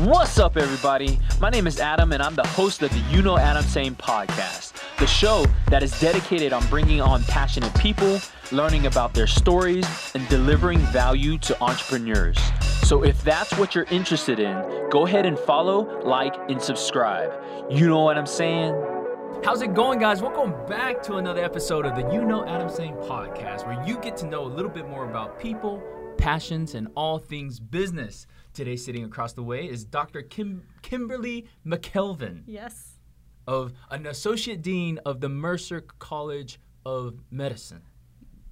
[0.00, 1.18] What's up, everybody?
[1.40, 4.74] My name is Adam, and I'm the host of the You Know Adam Saying podcast,
[4.98, 8.20] the show that is dedicated on bringing on passionate people,
[8.52, 12.36] learning about their stories, and delivering value to entrepreneurs.
[12.82, 17.32] So, if that's what you're interested in, go ahead and follow, like, and subscribe.
[17.70, 18.74] You know what I'm saying?
[19.46, 20.20] How's it going, guys?
[20.20, 24.18] Welcome back to another episode of the You Know Adam Saying podcast, where you get
[24.18, 25.82] to know a little bit more about people,
[26.18, 28.26] passions, and all things business.
[28.56, 30.22] Today, sitting across the way is Dr.
[30.22, 32.94] Kim- Kimberly McKelvin Yes.
[33.46, 37.82] of an associate dean of the Mercer College of Medicine.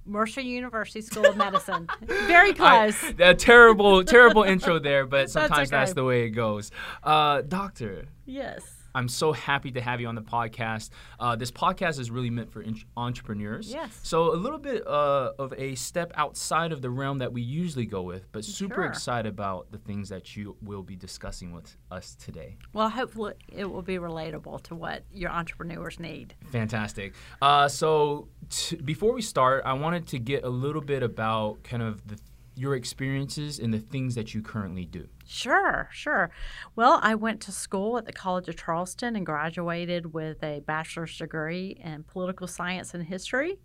[0.05, 1.87] Mercer University School of Medicine.
[2.03, 3.03] Very close.
[3.17, 5.95] a terrible, terrible intro there, but sometimes that's, okay.
[5.95, 6.69] the way it goes.
[7.03, 8.74] Uh, doctor, yes.
[8.95, 10.89] I'm so happy to have you on the podcast.
[11.19, 13.71] Uh, this podcast is really meant for in- entrepreneurs.
[13.71, 13.99] Yes.
[14.03, 17.85] So a little bit uh, of a step outside of the realm that we usually
[17.85, 18.85] go with, but super Sure.
[18.85, 22.57] excited about the things that you will be discussing with us today.
[22.73, 26.33] Well, hopefully it will be relatable to what your entrepreneurs need.
[26.51, 27.13] Fantastic.
[27.41, 31.83] Uh, so t- before we start, I wanted to get a little bit about kind
[31.83, 32.17] of the,
[32.55, 35.07] your experiences and the things that you currently do.
[35.25, 36.31] Sure, sure.
[36.75, 41.17] Well, I went to school at the College of Charleston and graduated with a bachelor's
[41.17, 43.59] degree in political science and history.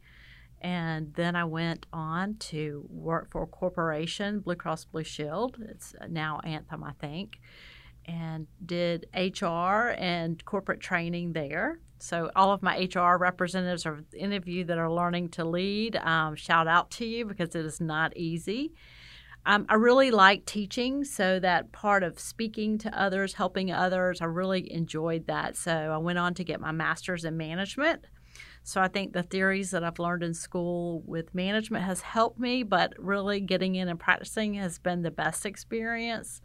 [0.61, 5.57] And then I went on to work for a corporation, Blue Cross Blue Shield.
[5.71, 7.41] It's now Anthem, I think,
[8.05, 11.79] and did HR and corporate training there.
[12.03, 15.97] So, all of my HR representatives or any of you that are learning to lead,
[15.97, 18.73] um, shout out to you because it is not easy.
[19.47, 24.27] Um, I really like teaching, so that part of speaking to others, helping others, I
[24.27, 25.57] really enjoyed that.
[25.57, 28.05] So I went on to get my master's in management.
[28.63, 32.63] So I think the theories that I've learned in school with management has helped me,
[32.63, 36.43] but really getting in and practicing has been the best experience.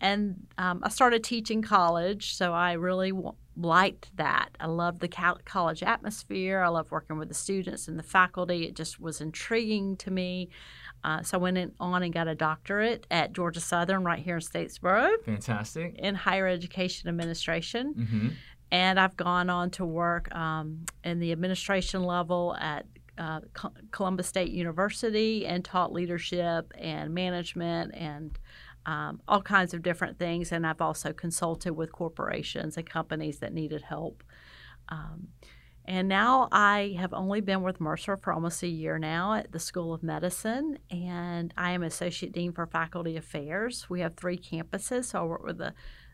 [0.00, 3.12] And um, I started teaching college, so I really
[3.62, 4.50] liked that.
[4.58, 6.60] I loved the college atmosphere.
[6.60, 8.64] I love working with the students and the faculty.
[8.64, 10.48] It just was intriguing to me.
[11.02, 14.36] Uh, so I went in, on and got a doctorate at Georgia Southern right here
[14.36, 15.94] in Statesboro Fantastic.
[15.98, 17.94] in higher education administration.
[17.94, 18.28] Mm-hmm.
[18.72, 22.86] And I've gone on to work um, in the administration level at
[23.18, 23.40] uh,
[23.90, 28.38] Columbus State University and taught leadership and management and
[28.86, 30.52] um, all kinds of different things.
[30.52, 34.22] And I've also consulted with corporations and companies that needed help.
[34.88, 35.28] Um,
[35.86, 39.58] and now I have only been with Mercer for almost a year now at the
[39.58, 43.88] School of Medicine, and I am Associate Dean for Faculty Affairs.
[43.88, 45.72] We have three campuses, so I work with the,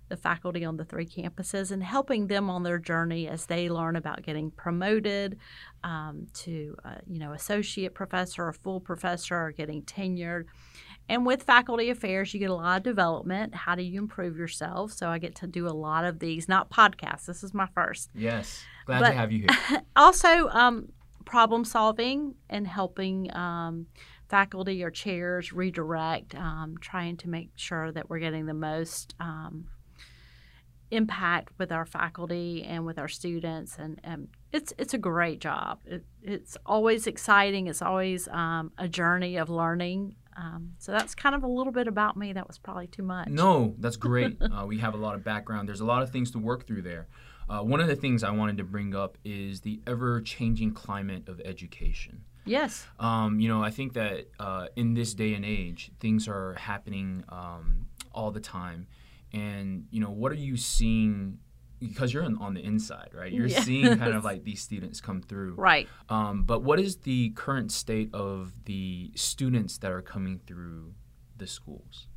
[0.09, 3.97] the faculty on the three campuses and helping them on their journey as they learn
[3.97, 5.37] about getting promoted
[5.83, 10.45] um, to, uh, you know, associate professor or full professor or getting tenured.
[11.09, 13.55] And with faculty affairs, you get a lot of development.
[13.55, 14.93] How do you improve yourself?
[14.93, 17.27] So I get to do a lot of these, not podcasts.
[17.27, 18.65] This is my first Yes.
[18.87, 19.83] Glad But- to have you here.
[19.97, 20.89] also um,
[21.25, 23.87] problem solving and helping um,
[24.29, 29.67] faculty or chairs redirect um, trying to make sure that we're getting the most um,
[30.91, 35.81] impact with our faculty and with our students and, and it's it's a great job
[35.85, 41.35] it, it's always exciting it's always um, a journey of learning um, so that's kind
[41.35, 44.37] of a little bit about me that was probably too much No, that's great.
[44.41, 45.69] uh, we have a lot of background.
[45.69, 47.09] There's a lot of things to work through there.
[47.49, 51.29] Uh, one of the things I wanted to bring up is the ever changing climate
[51.29, 52.25] of education.
[52.45, 56.55] yes Um, you know, I think that uh, in this day and age, things are
[56.55, 58.89] happening um, all the time.
[59.33, 61.39] And, you know, what are you seeing?
[61.81, 63.33] Because you're on, on the inside, right?
[63.33, 65.55] You're seeing kind of like these students come through.
[65.57, 70.95] right Um, but what is the current state of the students that are coming through
[71.37, 72.09] the schools?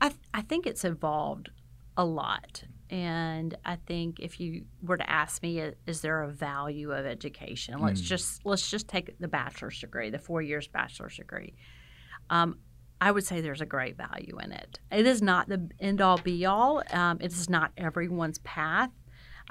[0.00, 1.50] I, th- I think it's evolved
[1.96, 2.64] a lot.
[2.88, 7.78] And I think if you were to ask me, is there a value of education?
[7.80, 8.04] Let's Mm.
[8.04, 11.54] just let's just take the bachelor's degree, the four years bachelor's degree.
[12.30, 12.58] Um,
[13.00, 14.78] I would say there's a great value in it.
[14.90, 16.82] It is not the end all be all.
[16.92, 18.90] Um, it is not everyone's path.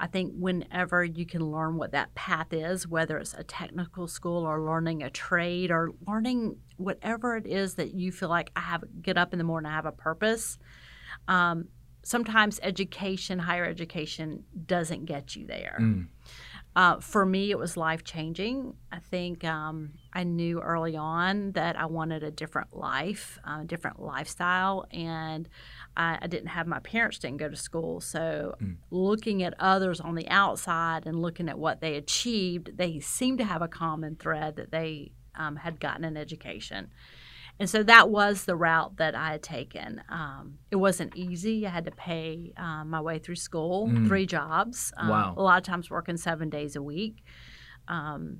[0.02, 4.44] I think whenever you can learn what that path is, whether it's a technical school
[4.44, 8.82] or learning a trade or learning whatever it is that you feel like I have
[9.00, 10.58] get up in the morning, I have a purpose.
[11.28, 11.68] Um,
[12.02, 15.78] sometimes education, higher education, doesn't get you there.
[15.80, 16.08] Mm.
[16.74, 18.74] Uh, for me, it was life changing.
[18.90, 23.62] I think um, I knew early on that I wanted a different life, a uh,
[23.64, 25.48] different lifestyle, and
[25.96, 28.00] I, I, didn't have my parents didn't go to school.
[28.00, 28.76] So, Mm.
[28.90, 33.44] looking at others on the outside and looking at what they achieved, they seemed to
[33.44, 36.88] have a common thread that they um, had gotten an education.
[37.60, 40.02] And so that was the route that I had taken.
[40.08, 41.66] Um, it wasn't easy.
[41.66, 44.06] I had to pay um, my way through school, Mm.
[44.08, 44.92] three jobs.
[44.96, 45.34] Um, Wow.
[45.36, 47.22] A lot of times working seven days a week.
[47.88, 48.38] Um,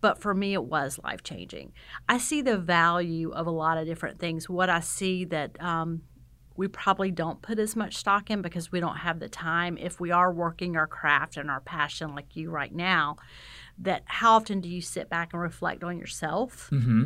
[0.00, 1.72] but for me, it was life changing.
[2.08, 4.48] I see the value of a lot of different things.
[4.48, 6.02] What I see that um,
[6.62, 9.76] we probably don't put as much stock in because we don't have the time.
[9.76, 13.16] If we are working our craft and our passion like you right now,
[13.78, 17.04] that how often do you sit back and reflect on yourself Mm-hmm.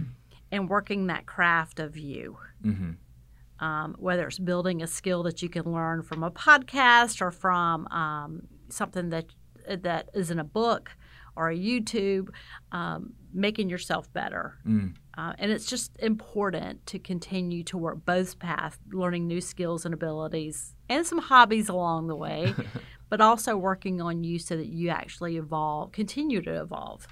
[0.53, 2.37] and working that craft of you?
[2.63, 3.65] Mm-hmm.
[3.65, 7.87] Um, whether it's building a skill that you can learn from a podcast or from
[7.87, 9.25] um, something that
[9.67, 10.91] that is in a book
[11.35, 12.29] or a YouTube,
[12.73, 14.59] um, making yourself better.
[14.69, 14.97] Mm.
[15.17, 19.95] Uh, and it's just important to continue to work both paths, learning new skills and
[19.95, 22.55] abilities and some hobbies along the way,
[23.09, 27.07] but also working on you so that you actually evolve, continue to evolve.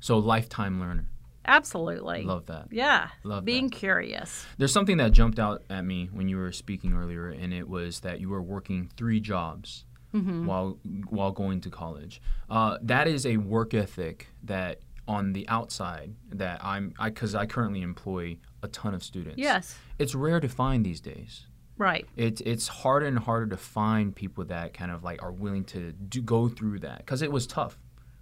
[0.00, 1.08] So lifetime learner.
[1.44, 2.24] Absolutely.
[2.24, 2.66] Love that.
[2.70, 3.08] yeah.
[3.24, 3.46] Love that.
[3.46, 4.44] Being curious.
[4.58, 8.00] There's something that jumped out at me when you were speaking earlier, and it was
[8.00, 9.84] that you were working three jobs
[10.14, 10.46] Mm-hmm.
[10.46, 10.78] while
[11.10, 12.22] while going to college.
[12.48, 17.46] Uh, that is a work ethic that on the outside that I'm I because I
[17.46, 19.38] currently employ a ton of students.
[19.38, 19.76] Yes.
[19.98, 21.46] it's rare to find these days.
[21.78, 22.06] Right.
[22.16, 25.92] It's it's harder and harder to find people that kind of like are willing to
[25.92, 27.78] do, go through that because it was tough.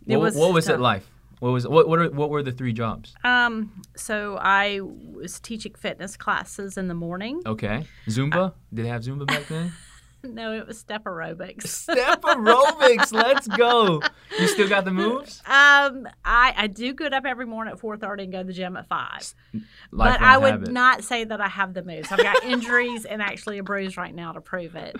[0.07, 1.03] It what was what was it like?
[1.41, 3.15] What was what what, are, what were the three jobs?
[3.25, 7.43] Um, so I was teaching fitness classes in the morning.
[7.45, 8.55] Okay, Zumba.
[8.73, 9.73] Did they have Zumba back then?
[10.35, 11.67] No, it was step aerobics.
[11.87, 13.13] Step aerobics.
[13.13, 14.03] Let's go.
[14.39, 15.41] You still got the moves?
[15.47, 18.53] Um, I, I do get up every morning at four thirty and go to the
[18.53, 19.33] gym at five.
[19.93, 20.73] but I would habit.
[20.73, 22.11] not say that I have the moves.
[22.11, 24.97] I've got injuries and actually a bruise right now to prove it.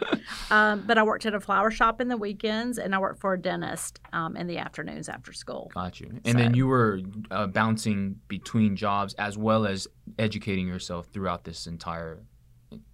[0.51, 3.35] Um, but I worked at a flower shop in the weekends and I worked for
[3.35, 5.71] a dentist um, in the afternoons after school.
[5.75, 6.21] Got you.
[6.25, 7.01] And then you were
[7.31, 9.89] uh, bouncing between jobs as well as
[10.19, 12.23] educating yourself throughout this entire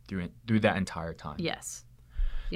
[0.08, 1.36] through through that entire time.
[1.38, 1.84] Yes.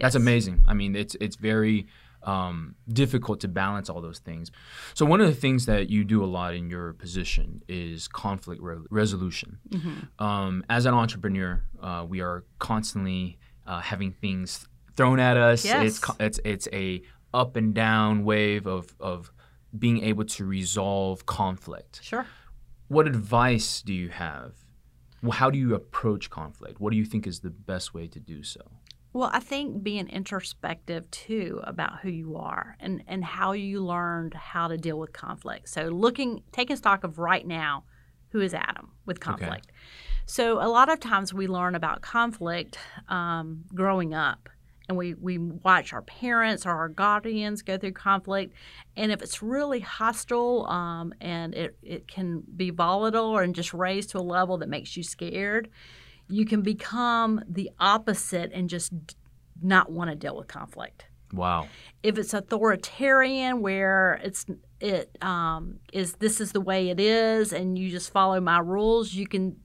[0.03, 0.65] That's amazing.
[0.67, 1.87] I mean, it's it's very
[2.23, 4.51] um, difficult to balance all those things.
[4.95, 8.61] So one of the things that you do a lot in your position is conflict
[8.61, 9.59] re- resolution.
[9.71, 10.25] Mm-hmm.
[10.25, 14.67] Um, as an entrepreneur, uh, we are constantly uh, having things
[14.97, 15.65] thrown at us.
[15.65, 15.87] Yes.
[15.87, 17.03] It's it's it's a
[17.33, 19.33] up and down wave of of
[19.79, 22.01] being able to resolve conflict.
[22.03, 22.27] Sure.
[22.89, 24.53] What advice do you have?
[25.33, 26.81] How do you approach conflict?
[26.81, 28.61] What do you think is the best way to do so?
[29.17, 34.35] Well, I think being introspective too about who you are and, and how you learned
[34.35, 35.71] how to deal with conflict.
[35.71, 37.85] So, looking, taking stock of right now,
[38.33, 39.73] who is Adam with conflict.
[40.27, 42.77] So, a lot of times we learn about conflict
[43.09, 44.51] um, growing up.
[44.87, 48.53] And we, we watch our parents or our guardians go through conflict.
[48.99, 54.11] And if it's really hostile um, and it, it can be volatile and just raised
[54.11, 55.71] to a level that makes you scared,
[56.29, 58.93] you can become the opposite and just
[59.63, 61.07] not want to deal with conflict.
[61.33, 61.69] Wow.
[62.03, 64.47] If it's authoritarian, where it's
[64.81, 69.13] it um, is this is the way it is, and you just follow my rules,
[69.13, 69.57] you can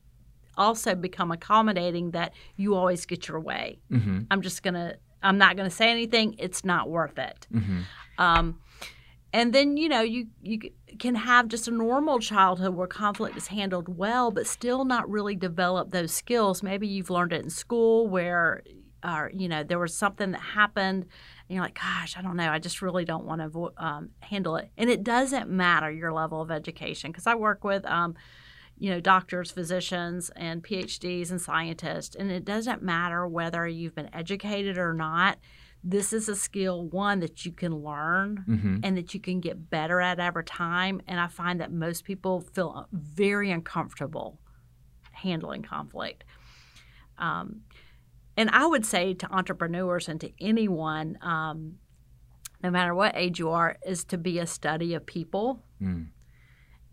[0.58, 3.80] also become accommodating that you always get your way.
[3.92, 4.22] Mm-hmm.
[4.31, 6.36] I'm just gonna I'm not gonna say anything.
[6.40, 7.48] It's not worth it.
[7.54, 7.81] Mm-hmm.
[8.18, 8.60] Um,
[9.33, 10.60] and then you know you you
[11.00, 15.36] can have just a normal childhood where conflict is handled well, but still not really
[15.36, 16.62] develop those skills.
[16.62, 18.63] Maybe you've learned it in school where,
[19.04, 22.50] uh, you know, there was something that happened, and you're like, gosh, I don't know,
[22.50, 24.70] I just really don't want to avo- um, handle it.
[24.77, 27.86] And it doesn't matter your level of education because I work with.
[27.86, 28.15] Um,
[28.77, 32.15] you know, doctors, physicians, and PhDs and scientists.
[32.15, 35.38] And it doesn't matter whether you've been educated or not.
[35.84, 38.78] This is a skill, one, that you can learn Mm-hmm.
[38.84, 41.02] and that you can get better at over time.
[41.08, 44.40] And I find that most people feel very uncomfortable
[45.12, 46.24] handling conflict.
[47.18, 47.62] Um,
[48.38, 51.76] and I would say to entrepreneurs and to anyone, um,
[52.64, 55.64] no matter what age you are, is to be a study of people.
[55.82, 56.08] Mm.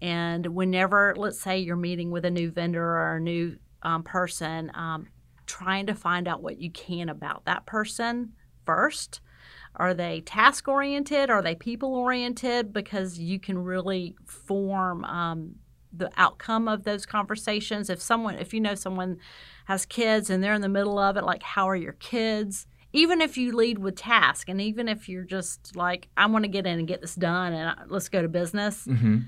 [0.01, 4.71] And whenever, let's say, you're meeting with a new vendor or a new um, person,
[4.75, 5.09] um,
[5.47, 8.33] trying to find out what you can about that person
[8.69, 9.21] first.
[9.77, 11.31] Are they task oriented?
[11.31, 12.73] Are they people oriented?
[12.73, 15.55] Because you can really form um,
[15.93, 17.89] the outcome of those conversations.
[17.89, 19.19] If someone, if you know someone
[19.67, 22.67] has kids and they're in the middle of it, like, how are your kids?
[22.93, 26.51] Even if you lead with task, and even if you're just like, I want to
[26.57, 29.19] get in and get this done and uh, let's go to business, Mm-hmm.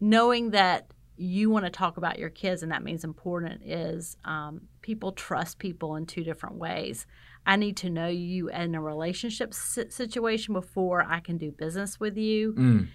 [0.00, 4.62] knowing that you want to talk about your kids and that means important is um,
[4.80, 7.06] people trust people in two different ways
[7.46, 12.16] i need to know you in a relationship situation before i can do business with
[12.16, 12.88] you Mm.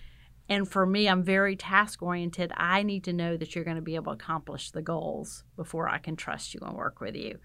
[0.51, 2.51] And for me, I'm very task oriented.
[2.57, 5.87] I need to know that you're going to be able to accomplish the goals before
[5.87, 7.37] I can trust you and work with you.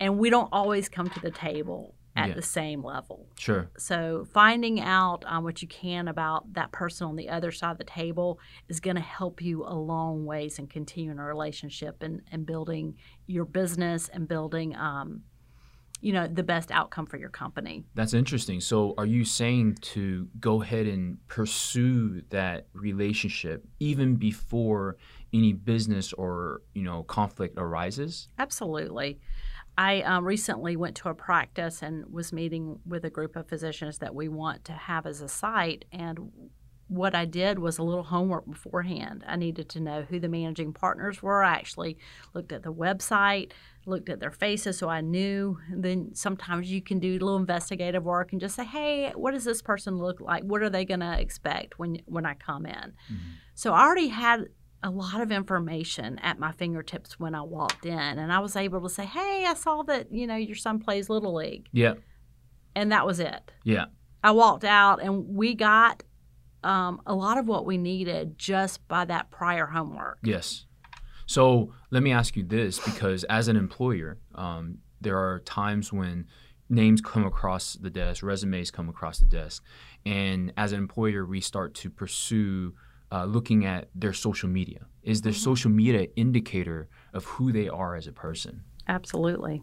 [0.00, 2.34] And we don't always come to the table at Yeah.
[2.34, 3.26] the same level.
[3.38, 3.68] Sure.
[3.76, 7.76] So finding out um, what you can about that person on the other side of
[7.76, 12.22] the table is going to help you a long ways in continuing a relationship and,
[12.32, 12.94] and building
[13.26, 15.20] your business and building, um,
[16.00, 17.84] you know, the best outcome for your company.
[17.94, 18.60] That's interesting.
[18.60, 24.96] So, are you saying to go ahead and pursue that relationship even before
[25.32, 28.28] any business or you know conflict arises?
[28.38, 29.18] Absolutely.
[29.76, 33.98] I um, recently went to a practice and was meeting with a group of physicians
[33.98, 35.84] that we want to have as a site.
[35.92, 36.32] And
[36.88, 39.22] what I did was a little homework beforehand.
[39.26, 41.42] I needed to know who the managing partners were.
[41.42, 41.98] I actually
[42.34, 43.52] looked at the website,
[43.86, 45.58] looked at their faces so I knew.
[45.70, 49.32] And then sometimes you can do a little investigative work and just say, hey, what
[49.32, 50.42] does this person look like?
[50.44, 52.72] What are they going to expect when, when I come in?
[52.74, 53.16] Mm-hmm.
[53.54, 54.46] So I already had
[54.82, 58.80] a lot of information at my fingertips when I walked in, and I was able
[58.82, 61.94] to say, "Hey, I saw that you know your son plays little league," Yeah.
[62.76, 63.50] and that was it.
[63.64, 63.86] Yeah.
[64.22, 66.04] I walked out, and we got
[66.64, 70.18] um, a lot of what we needed just by that prior homework.
[70.22, 70.64] Yes.
[71.26, 76.26] So let me ask you this because as an employer, um, there are times when
[76.70, 79.62] names come across the desk, resumes come across the desk,
[80.04, 82.74] and as an employer, we start to pursue
[83.12, 84.86] uh, looking at their social media.
[85.02, 88.62] Is their social media indicator of who they are as a person?
[88.86, 89.62] Absolutely.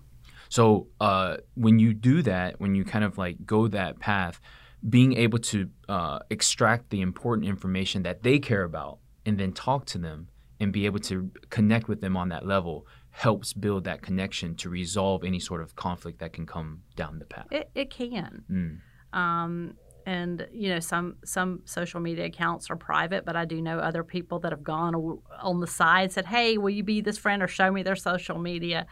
[0.50, 4.40] So uh, when you do that, when you kind of like go that path,
[4.88, 9.86] being able to uh, extract the important information that they care about and then talk
[9.86, 10.28] to them
[10.60, 14.70] and be able to connect with them on that level helps build that connection to
[14.70, 17.48] resolve any sort of conflict that can come down the path.
[17.52, 18.44] It, it can.
[18.52, 19.18] Mm.
[19.18, 19.74] Um,
[20.06, 24.04] and you know some some social media accounts are private but i do know other
[24.04, 24.94] people that have gone
[25.42, 28.38] on the side said hey will you be this friend or show me their social
[28.38, 28.86] media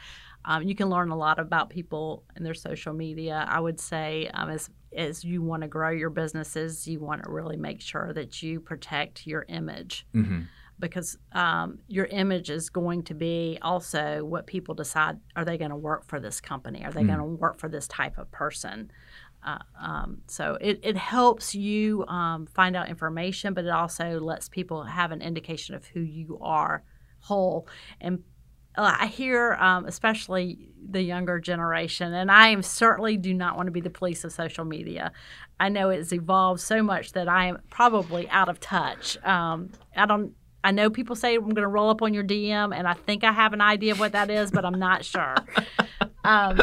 [0.46, 3.46] um, you can learn a lot about people and their social media.
[3.48, 7.32] I would say um, as as you want to grow your businesses you want to
[7.32, 10.06] really make sure that you protect your image.
[10.14, 10.42] Hmm
[10.80, 15.70] because um, your image is going to be also what people decide are they going
[15.70, 16.84] to work for this company?
[16.84, 17.08] Are they Mm.
[17.08, 18.92] going to work for this type of person?
[19.46, 24.50] Uh, um, so it, it helps you um, find out information but it also lets
[24.50, 26.84] people have an indication of who you are
[27.20, 27.68] whole
[28.02, 28.24] and
[28.76, 33.72] I hear, um, especially the younger generation, and I am certainly do not want to
[33.72, 35.12] be the police of social media.
[35.60, 39.18] I know it's evolved so much that I am probably out of touch.
[39.24, 40.34] Um, I don't.
[40.66, 43.24] I know people say I'm going to roll up on your DM, and I think
[43.24, 45.36] I have an idea of what that is, but I'm not sure.
[46.26, 46.58] Um,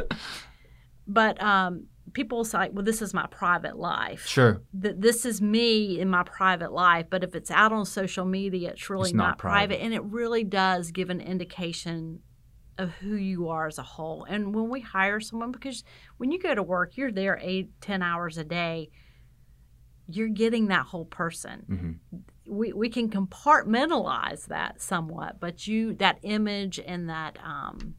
[1.07, 4.63] but um, people say, "Well, this is my private life." Sure.
[4.73, 8.71] that this is me in my private life, but if it's out on social media,
[8.71, 9.77] it's really It's not not, private.
[9.79, 9.85] private.
[9.85, 12.21] And it really does give an indication
[12.79, 14.25] of who you are as a whole.
[14.25, 15.85] And when we hire someone, because
[16.17, 18.89] when you go to work, you're there eight, ten hours a day,
[20.07, 21.65] you're getting that whole person.
[22.11, 27.95] hmm We, we can compartmentalize that somewhat, but you that image and that um,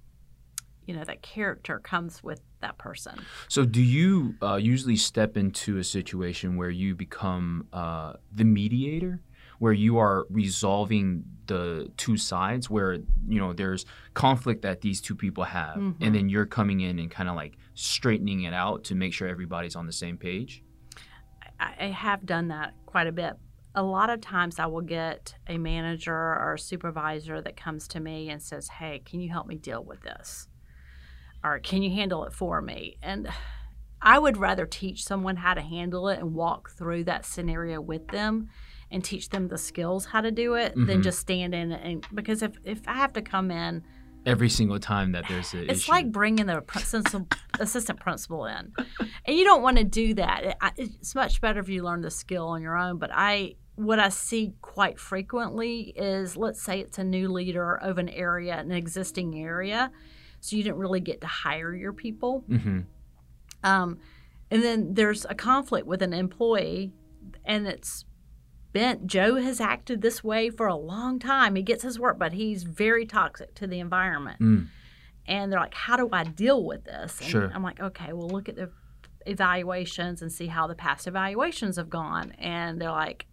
[0.92, 3.18] you know that character comes with that person.
[3.48, 9.22] So, do you uh, usually step into a situation where you become uh, the mediator,
[9.60, 12.96] where you are resolving the two sides, where
[13.30, 15.96] you know there's conflict that these two people have, Mhm.
[16.02, 19.30] and then you're coming in and kind of like straightening it out to make sure
[19.30, 20.62] everybody's on the same page?
[21.58, 23.34] I, I have done that quite a bit.
[23.74, 28.02] A lot of times I will get a manager or a supervisor that comes to
[28.02, 30.50] me and says, Hey, can you help me deal with this?
[31.44, 32.98] Or can you handle it for me?
[33.02, 33.28] And
[34.02, 38.08] I would rather teach someone how to handle it and walk through that scenario with
[38.10, 38.50] them
[38.90, 41.04] and teach them the skills how to do it than Mhm.
[41.04, 43.84] just stand in and because if, if I have to come in
[44.24, 45.92] Every single time that there's an it's issue.
[45.92, 46.64] like bringing the
[47.60, 48.72] assistant principal in,
[49.26, 50.58] and you don't want to do that.
[50.78, 53.00] It's much better if you learn the skill on your own.
[53.00, 57.98] But I, what I see quite frequently is, let's say it's a new leader of
[57.98, 59.92] an area, an existing area,
[60.42, 62.82] so you didn't really get to hire your people, hmm
[63.64, 64.00] um,
[64.50, 66.92] and then there's a conflict with an employee,
[67.46, 68.06] and it's
[68.74, 69.06] bent.
[69.08, 71.56] Joe has acted this way for a long time.
[71.56, 74.68] He gets his work, but he's very toxic to the environment Mm.
[75.28, 77.52] and they're like, "How do I deal with this?" And Sure.
[77.54, 78.72] I'm like, "Okay, well, look at the
[79.28, 83.28] evaluations and see how the past evaluations have gone." And they're like,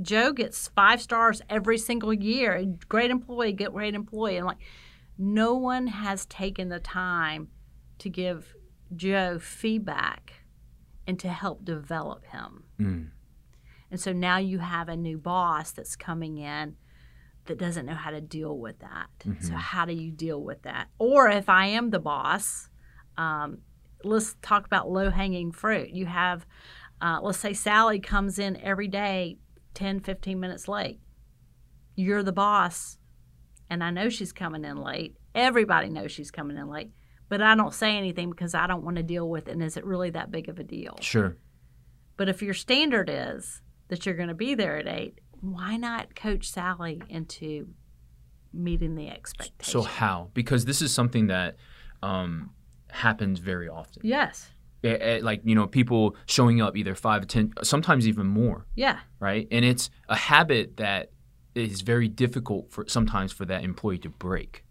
[0.00, 2.64] "Joe gets five stars every single year.
[2.88, 4.64] Great employee, get great employee." And I'm like,
[5.22, 7.48] no one has taken the time
[7.98, 8.56] to give
[8.96, 10.42] Joe feedback
[11.06, 12.64] and to help develop him.
[12.80, 13.10] Mm.
[13.90, 16.76] And so now you have a new boss that's coming in
[17.44, 19.10] that doesn't know how to deal with that.
[19.40, 19.56] So, Mhm.
[19.56, 20.88] how do you deal with that?
[20.98, 22.68] Or if I am the boss,
[23.16, 23.58] um,
[24.02, 25.90] let's talk about low hanging fruit.
[25.90, 26.46] You have,
[27.00, 29.38] uh, let's say Sally comes in every day
[29.74, 31.00] 10, 15 minutes late.
[31.94, 32.98] You're the boss,
[33.72, 35.16] and I know she's coming in late.
[35.34, 36.90] Everybody knows she's coming in late,
[37.30, 39.52] but I don't say anything because I don't want to deal with it.
[39.52, 40.98] And is it really that big of a deal?
[41.00, 41.38] Sure.
[42.18, 46.14] But if your standard is that you're going to be there at eight, why not
[46.14, 47.68] coach Sally into
[48.52, 49.72] meeting the expectation?
[49.72, 50.28] So how?
[50.34, 51.56] Because this is something that
[52.02, 52.50] um,
[52.90, 54.02] happens very often.
[54.04, 54.50] yes,
[54.84, 58.98] Eh, eh, like you know, people showing up either five, ten, sometimes even more, yeah,
[59.20, 59.46] right?
[59.52, 61.12] And it's a habit that
[61.54, 64.64] is very difficult for sometimes for that employee to break,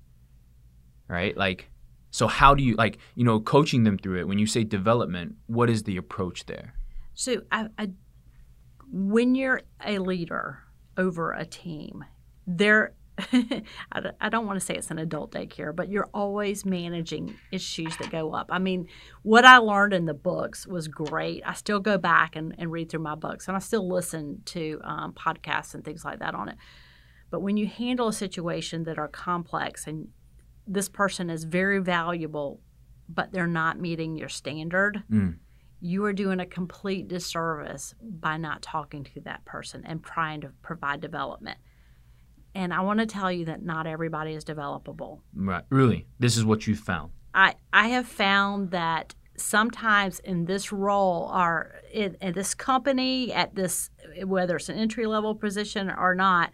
[1.07, 1.35] right?
[1.37, 1.69] Like,
[2.09, 4.27] so how do you like you know coaching them through it?
[4.27, 6.75] When you say development, what is the approach there?
[7.13, 7.91] So, I, I,
[8.91, 10.59] when you're a leader
[10.97, 12.05] over a team,
[12.47, 12.93] there,
[13.91, 18.09] I don't- want to say it's an adult daycare, but you're always managing issues that
[18.11, 18.47] go up.
[18.51, 18.87] I mean,
[19.23, 21.43] what I learned in the books was great.
[21.45, 24.79] I still go back and, and read through my books, and I still listen to
[24.83, 26.57] um, podcasts and things like that on it.
[27.29, 30.07] But when you handle a situation that are complex and
[30.67, 32.59] this person is very valuable,
[33.07, 35.37] but they're not meeting your standard, Mm.
[35.79, 40.49] you are doing a complete disservice by not talking to that person and trying to
[40.61, 41.57] provide development.
[42.53, 45.19] And I want to tell you that not everybody is developable.
[45.33, 45.63] Right?
[45.69, 47.11] Really, this is what you found.
[47.33, 53.55] I, I have found that sometimes in this role or in, in this company at
[53.55, 53.89] this
[54.23, 56.51] whether it's an entry level position or not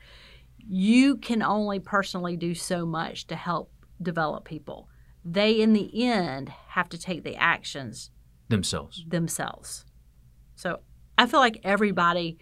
[0.70, 4.88] you can only personally do so much to help develop people
[5.30, 8.12] they in the end have to take the actions
[8.48, 9.04] Themselves.
[9.08, 9.86] themselves.
[10.56, 10.80] So
[11.18, 12.38] I feel like everybody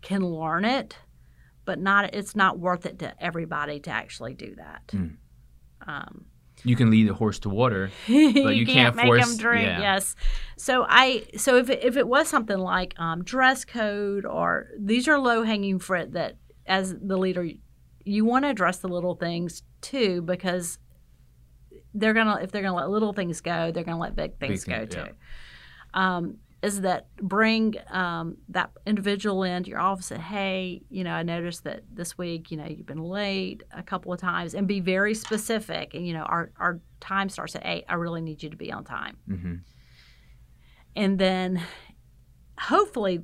[0.00, 0.96] can learn it,
[1.64, 4.86] but not it's not worth it to everybody to actually do that.
[4.88, 5.16] Mm.
[5.86, 6.24] Um,
[6.62, 7.90] You can lead a horse to water.
[8.06, 8.16] you,
[8.48, 9.66] you can't, can't make force- them drink.
[9.66, 9.80] yeah.
[9.80, 10.16] Yes.
[10.56, 15.08] So I so if it, if it was something like um, dress code or these
[15.08, 16.36] are low hanging fruit that
[16.66, 17.46] as the leader
[18.04, 20.78] you want to address the little things too because
[21.94, 24.74] they're gonna if they're gonna let little things go they're gonna let big things Big
[24.74, 25.10] go thing- yeah.
[25.10, 25.14] too.
[26.00, 31.22] Um, is that bring um, that individual into your office and hey you know i
[31.22, 34.80] noticed that this week you know you've been late a couple of times and be
[34.80, 37.84] very specific and you know our, our time starts at eight.
[37.86, 39.16] I really need you to be on time.
[39.28, 39.54] Hmm
[40.96, 41.60] and then
[42.58, 43.20] hopefully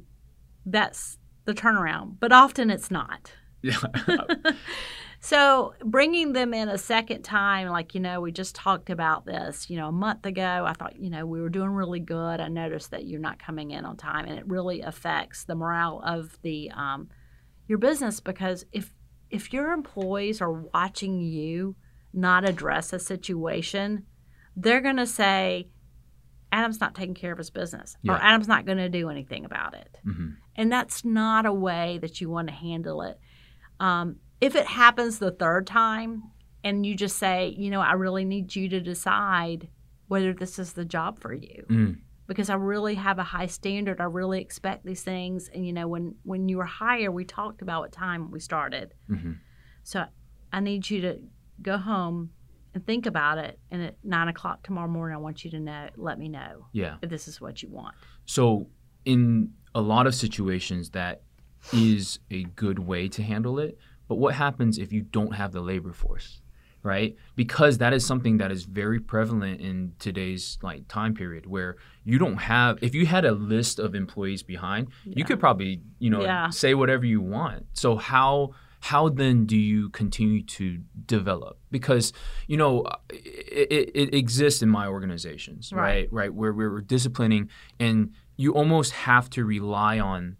[0.66, 3.32] that's the turnaround but often it's not.
[3.62, 3.78] Yeah.
[5.22, 9.68] so bringing them in a second time, like you know, we just talked about this.
[9.68, 12.40] You know, a month ago, I thought you know we were doing really good.
[12.40, 16.02] I noticed that you're not coming in on time, and it really affects the morale
[16.04, 17.10] of the um,
[17.68, 18.94] your business because if
[19.28, 21.76] if your employees are watching you
[22.14, 24.06] not address a situation,
[24.56, 25.68] they're going to say,
[26.50, 29.74] "Adam's not taking care of his business," or "Adam's not going to do anything about
[29.74, 33.20] it." hmm And that's not a way that you want to handle it.
[33.78, 36.22] Um, if it happens the third time
[36.64, 39.68] and you just say, you know, I really need you to decide
[40.08, 41.98] whether this is the job for you Mm.
[42.26, 44.00] because I really have a high standard.
[44.00, 45.48] I really expect these things.
[45.54, 48.94] And, you know, when, when you were hired, we talked about what time we started.
[49.06, 49.32] hmm
[49.84, 50.04] So
[50.52, 51.18] I need you to
[51.62, 52.30] go home
[52.74, 53.58] and think about it.
[53.70, 56.96] And at nine o'clock tomorrow morning, I want you to know, let me know Yeah.
[57.02, 57.94] if this is what you want.
[58.26, 58.68] So,
[59.04, 61.22] in a lot of situations, that
[61.72, 63.78] is a good way to handle it.
[64.10, 66.28] But what happens if you don't have the labor force,
[66.82, 67.14] right?
[67.36, 72.18] Because that is something that is very prevalent in today's like time period, where you
[72.18, 72.72] don't have.
[72.82, 76.50] If you had a list of employees behind, you could probably you know Yeah.
[76.50, 77.66] say whatever you want.
[77.72, 78.32] So how
[78.80, 80.66] how then do you continue to
[81.06, 82.12] develop because
[82.48, 82.72] you know
[83.10, 85.82] it, it, it exists in my organizations Right.
[85.82, 90.38] right right where we're disciplining and you almost have to rely on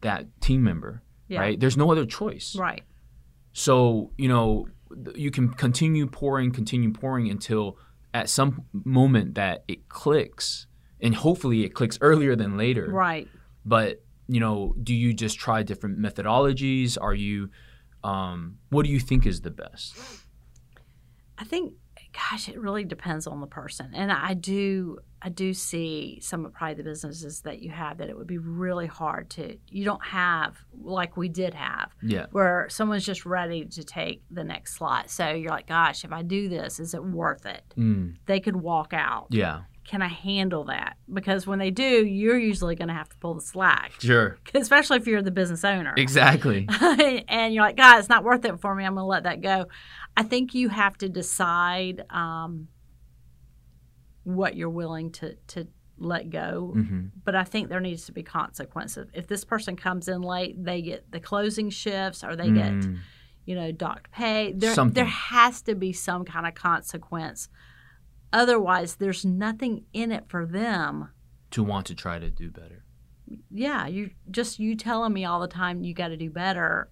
[0.00, 1.40] that team member Yeah.
[1.40, 2.82] right there's no other choice Right.
[3.52, 4.66] so you know
[5.14, 7.78] you can continue pouring continue pouring until
[8.12, 10.66] at some moment that it clicks
[11.00, 13.28] and hopefully it clicks earlier than later Right.
[13.64, 17.50] but you know do you just try different methodologies are you
[18.02, 19.96] um, what do you think is the best
[21.38, 21.72] I think,
[22.12, 26.52] gosh, it really depends on the person, and I do, I do see some of
[26.52, 29.56] probably the businesses that you have that it would be really hard to.
[29.68, 34.44] You don't have like we did have, yeah where someone's just ready to take the
[34.44, 35.10] next slot.
[35.10, 37.62] So you're like, gosh, if I do this, is it worth it?
[37.76, 39.26] mm, They could walk out.
[39.30, 40.98] yeah can I handle that?
[41.12, 44.38] Because when they do, you're usually going to have to pull the slack, Sure.
[44.54, 45.94] especially if you're the business owner.
[45.96, 46.68] Exactly.
[47.28, 48.84] and you're like, God, it's not worth it for me.
[48.84, 49.66] I'm going to let that go.
[50.20, 52.68] I think you have to decide um,
[54.24, 55.66] what you're willing to to
[55.98, 56.72] let go.
[56.74, 59.08] hmm But I think there needs to be consequences.
[59.12, 62.98] If this person comes in late, they get the closing shifts, or they get Mm.
[63.44, 64.52] you know docked pay.
[64.52, 64.94] There Something.
[64.94, 67.48] there has to be some kind of consequence.
[68.32, 71.08] Otherwise, there's nothing in it for them.
[71.52, 72.84] To want to try to do better.
[73.50, 76.90] Yeah, you just you telling me all the time you got to do better.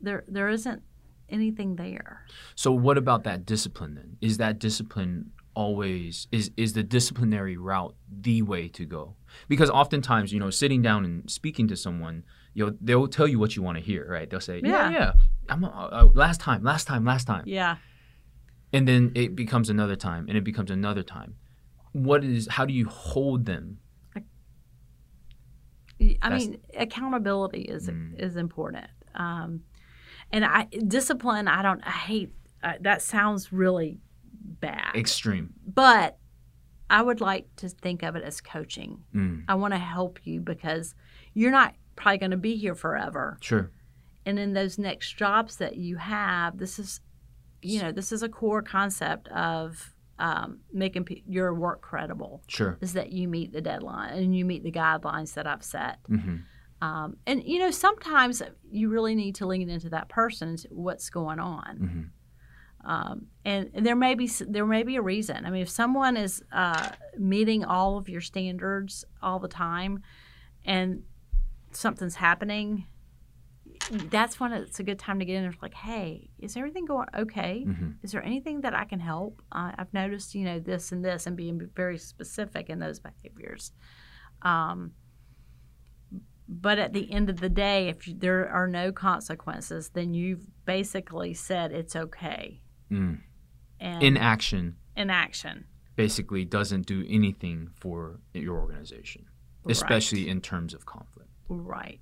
[0.00, 0.82] There there isn't
[1.28, 2.24] anything there.
[2.54, 4.16] So what about that discipline then?
[4.20, 9.16] Is that discipline always is is the disciplinary route the way to go?
[9.48, 13.38] Because oftentimes, you know, sitting down and speaking to someone, you know, they'll tell you
[13.38, 14.28] what you want to hear, right?
[14.28, 14.90] They'll say, "Yeah, Yeah.
[14.90, 15.12] yeah,
[15.48, 17.76] I'm uh, uh, last time, last time, last time." Yeah.
[18.72, 21.36] And then it becomes another time and it becomes another time.
[21.92, 23.78] What is how do you hold them?
[25.98, 28.18] I That's- mean, accountability is Mm.
[28.18, 28.86] is important.
[29.14, 29.62] Um,
[30.32, 31.48] and I discipline.
[31.48, 31.80] I don't.
[31.86, 33.02] I hate uh, that.
[33.02, 34.00] Sounds really
[34.60, 34.94] bad.
[34.94, 35.52] Extreme.
[35.66, 36.18] but
[36.88, 39.02] I would like to think of it as coaching.
[39.14, 40.94] Mm, I want to help you because
[41.34, 43.38] you're not probably going to be here forever.
[43.40, 43.70] sure.
[44.24, 47.00] And in those next jobs that you have, this is,
[47.62, 52.42] you know, this is a core concept of um, making your work credible.
[52.48, 52.76] Sure.
[52.80, 55.98] Is that you meet the deadline and you meet the guidelines that I've set.
[56.06, 56.36] hmm
[56.82, 61.38] Um, and you know, sometimes you really need to lean into that person what's going
[61.40, 61.76] on.
[61.76, 62.02] hmm
[62.88, 65.44] Um, and, there may be there may be a reason.
[65.46, 70.02] I mean, if someone is uh, meeting all of your standards all the time,
[70.64, 71.02] and
[71.72, 72.86] something's happening,
[74.10, 75.54] that's when it's a good time to get in there.
[75.62, 77.64] Like, hey, is everything going okay?
[77.64, 79.42] hmm Is there anything that I can help?
[79.50, 83.72] Uh, I've noticed, you know, this and this, and being very specific in those behaviors.
[84.42, 84.92] Um,
[86.48, 91.34] but at the end of the day, if there are no consequences, then you've basically
[91.34, 92.60] said it's okay.
[92.90, 93.20] Mm.
[93.80, 99.26] And In action, in action, basically doesn't do anything for your organization,
[99.68, 101.30] especially in terms of conflict.
[101.48, 102.00] right?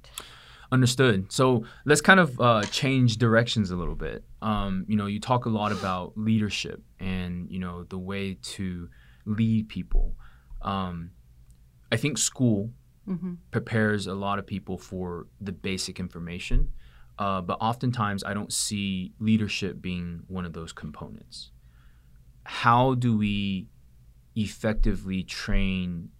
[0.72, 1.30] Understood.
[1.32, 4.24] So let's kind of uh, change directions a little bit.
[4.42, 8.88] Um, you know, you talk a lot about leadership and you know the way to
[9.24, 10.16] lead people.
[10.62, 11.10] Um,
[11.92, 12.70] I think school
[13.06, 16.72] hmm prepares a lot of people for the basic information,
[17.18, 21.50] uh, but oftentimes I don't see leadership being one of those components.
[22.44, 23.68] How do we
[24.34, 26.10] effectively train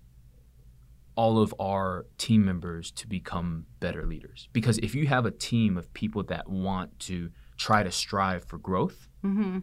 [1.17, 4.49] all of our team members to become better leaders?
[4.53, 8.59] Because if you have a team of people that want to try to strive for
[8.59, 9.59] growth, hmm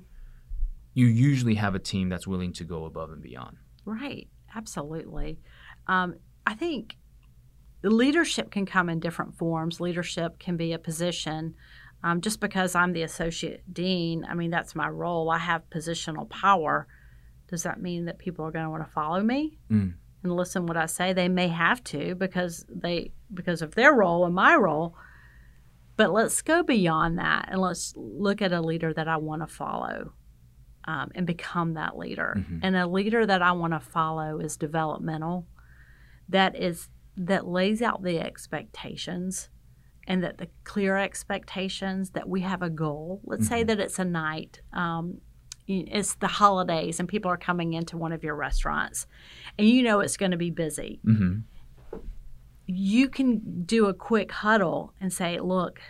[0.93, 3.55] you usually have a team that's willing to go above and beyond.
[3.85, 4.27] Right.
[4.53, 5.39] Absolutely.
[5.87, 6.97] Um, I think
[7.89, 9.79] leadership can come in different forms.
[9.79, 11.55] Leadership can be a position.
[12.03, 15.29] Um, just because I'm the associate dean, I mean, that's my role.
[15.29, 16.87] I have positional power.
[17.47, 19.93] Does that mean that people are going to want to follow me Mm.
[20.23, 21.13] and listen what I say?
[21.13, 24.95] They may have to because they because of their role and my role.
[25.97, 29.47] But let's go beyond that and let's look at a leader that I want to
[29.47, 30.13] follow
[30.85, 32.33] um, and become that leader.
[32.39, 32.59] Mhm.
[32.63, 35.45] And a leader that I want to follow is developmental.
[36.29, 36.89] That is
[37.27, 39.49] that lays out the expectations
[40.07, 43.21] and that the clear expectations that we have a goal.
[43.23, 43.67] Let's say Mhm.
[43.67, 44.61] that it's a night.
[44.73, 45.21] Um,
[45.67, 49.05] it's the holidays and people are coming into one of your restaurants
[49.57, 51.37] and you know it's going to be busy hmm
[52.67, 55.81] you can do a quick huddle and say, look,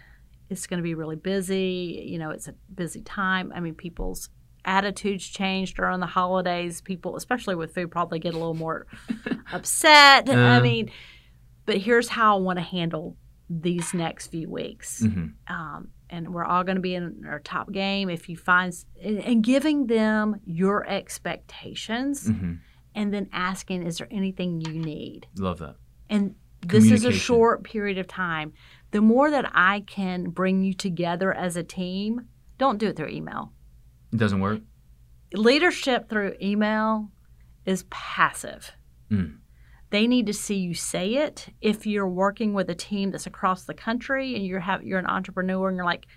[0.50, 2.04] it's going to be really busy.
[2.08, 3.52] You know, it's a busy time.
[3.54, 4.30] I mean, people's
[4.66, 6.82] attitudes change during the holidays.
[6.82, 8.88] People, especially with food, probably get a little more
[9.54, 10.28] upset.
[10.30, 10.62] I Uh.
[10.62, 10.90] mean,
[11.66, 13.18] but here's how I want to handle
[13.50, 15.00] these next few weeks.
[15.04, 18.10] hmm Um, and we're all going to be in our top game.
[18.10, 22.54] If you find, and, and giving them your expectations hmm
[22.94, 25.26] and then asking, is there anything you need?
[25.38, 25.76] Love that.
[26.10, 26.36] and
[26.68, 28.52] this is a short period of time.
[28.92, 33.08] The more that I can bring you together as a team, don't do it through
[33.08, 33.54] email.
[34.12, 34.60] It doesn't work.
[35.34, 37.10] Leadership through email
[37.66, 38.74] is passive.
[39.10, 39.38] Mm.
[39.92, 41.50] They need to see you say it.
[41.62, 45.06] If you're working with a team that's across the country and you're have, you're an
[45.06, 46.08] entrepreneur and you're like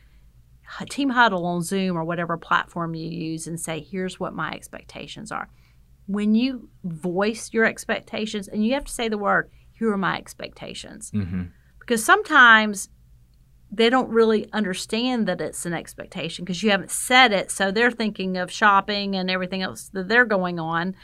[0.88, 5.30] team huddle on Zoom or whatever platform you use and say here's what my expectations
[5.30, 5.50] are.
[6.06, 10.16] When you voice your expectations and you have to say the word here are my
[10.16, 11.42] expectations hmm
[11.80, 12.88] because sometimes
[13.70, 17.90] they don't really understand that it's an expectation because you haven't said it so they're
[17.90, 20.94] thinking of shopping and everything else that they're going on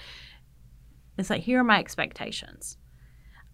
[1.20, 2.78] It's like, here are my expectations.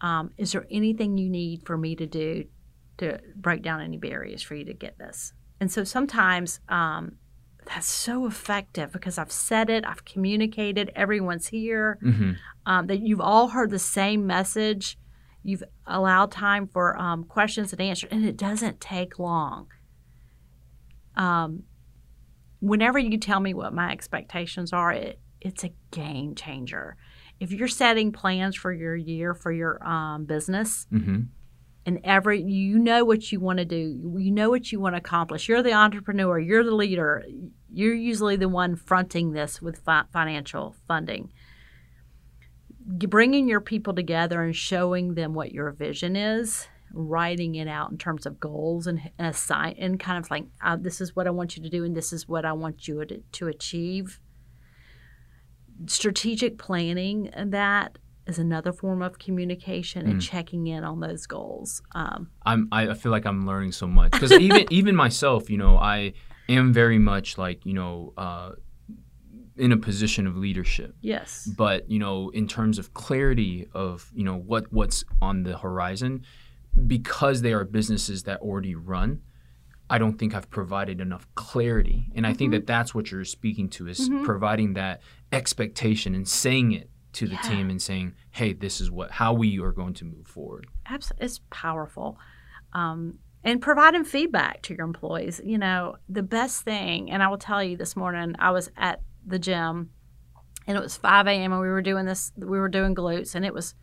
[0.00, 2.44] Um, is there anything you need for me to do
[2.98, 5.32] to break down any barriers for you to get this?
[5.60, 7.16] And so sometimes um,
[7.66, 12.32] that's so effective because I've said it, I've communicated, everyone's here, hmm
[12.66, 14.98] um, that you've all heard the same message.
[15.44, 19.68] You've allowed time for um, questions and answers, and it doesn't take long.
[21.16, 21.62] Um,
[22.58, 26.96] whenever you tell me what my expectations are, it, it's a game changer.
[27.38, 31.22] If you're setting plans for your year for your um, business, hmm
[31.86, 34.98] and every you know what you want to do you know what you want to
[34.98, 35.48] accomplish.
[35.48, 37.24] You're the entrepreneur you're the leader
[37.72, 41.32] you're usually the one fronting this with fi- financial funding.
[42.86, 47.98] Bringing your people together and showing them what your vision is writing it out in
[47.98, 51.56] terms of goals and assign and kind of like uh, this is what i want
[51.56, 54.20] you to do and this is what i want you to, to achieve
[55.86, 61.80] strategic planning that is another form of communication and checking in on those goals.
[61.94, 65.58] Um, I'm I I feel like I'm learning so much because even even myself, you
[65.58, 66.14] know, I
[66.48, 68.52] am very much like you know uh,
[69.56, 70.94] in a position of leadership.
[71.00, 71.48] yes.
[71.56, 76.24] But you know, in terms of clarity of you know what what's on the horizon,
[76.86, 79.22] because they are businesses that already run,
[79.88, 83.68] I don't think I've provided enough clarity, and I think that that's what you're speaking
[83.70, 85.00] to is providing that
[85.32, 87.40] expectation and saying it to the Yeah.
[87.42, 91.12] team and saying, "Hey, this is what how we are going to move forward." Abs-
[91.18, 92.18] it's powerful.
[92.72, 95.40] Um, and providing feedback to your employees.
[95.44, 99.00] You know, the best thing, and I will tell you this morning, I was at
[99.24, 99.90] the gym
[100.66, 101.52] and it was 5 a.m.
[101.52, 103.76] and we were doing this, we were doing glutes, and it was,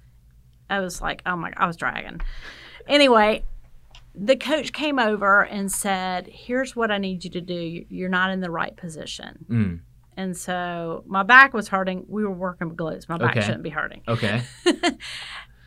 [0.70, 2.20] I was like, oh my, god, I was dragging.
[2.88, 3.46] Anyway,
[4.16, 7.84] the coach came over and said, here's what I need you to do.
[7.90, 9.46] You're not in the right position.
[9.50, 9.80] Mm,
[10.16, 12.06] And so my back was hurting.
[12.08, 13.10] We were working with glutes.
[13.10, 13.42] My back Okay.
[13.46, 14.04] shouldn't be hurting.
[14.08, 14.44] okay.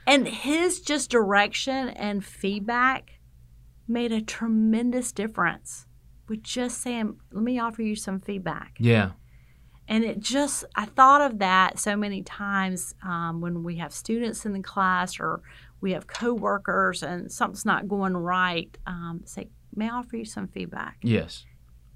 [0.09, 3.19] And his just direction and feedback
[3.89, 5.87] made a tremendous difference
[6.29, 8.77] with just saying, let me offer you some feedback.
[8.79, 9.13] Yeah.
[9.89, 14.47] And it just, I thought of that so many times um, when we have students
[14.47, 15.43] in the class or
[15.81, 18.77] we have coworkers and something's not going right.
[18.87, 20.99] Um, say, may I offer you some feedback?
[21.03, 21.45] Yes.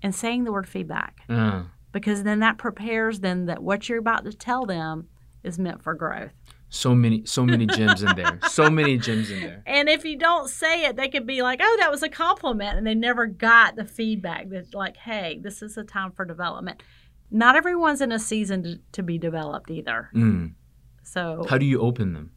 [0.03, 4.25] And saying the word feedback Uh, because then that prepares them that what you're about
[4.25, 5.09] to tell them
[5.43, 6.33] is meant for growth.
[6.69, 8.39] so many, so many gems in there.
[8.49, 9.63] So many gems in there.
[9.67, 12.79] And if you don't say it, they could be like, "Oh, that was a compliment,"
[12.79, 16.83] and they never got the feedback that's like, "Hey, this is a time for development."
[17.31, 20.11] Not everyone's in a season to, to be developed either.
[20.15, 20.55] Mm.
[21.03, 22.31] So How do you open them?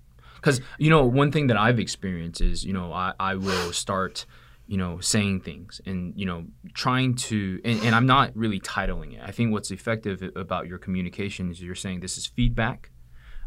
[0.43, 4.25] Because you know, one thing that I've experienced is, you know, I, I will start,
[4.67, 9.13] you know, saying things and you know, trying to, and, and I'm not really titling
[9.13, 9.21] it.
[9.23, 12.91] I think what's effective about your communication is you're saying this is feedback.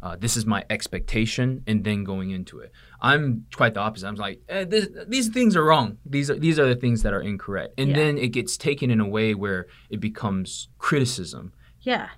[0.02, 2.70] Uh, this is my expectation, and then going into it.
[3.00, 4.06] I'm quite the opposite.
[4.06, 5.98] I'm like, eh, this, these things are wrong.
[6.04, 7.96] These are these are the things that are incorrect, and Yeah.
[7.96, 12.08] then it gets taken in a way where it becomes criticism yeah,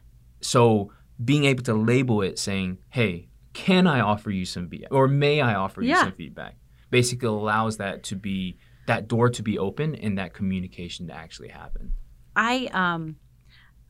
[0.40, 4.92] so being able to label it saying, hey, can I offer you some feedback?
[4.92, 6.56] Or may I offer you some feedback?
[6.90, 11.48] Basically allows that to be that door to be open and that communication to actually
[11.48, 11.92] happen.
[12.34, 13.16] I um,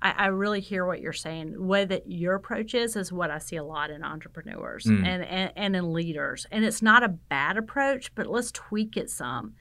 [0.02, 1.52] I, I really hear what you're saying.
[1.52, 5.06] The way that your approach is is what I see a lot in entrepreneurs Mm.
[5.06, 6.46] and, and and in leaders.
[6.50, 9.54] And it's not a bad approach, but let's tweak it some,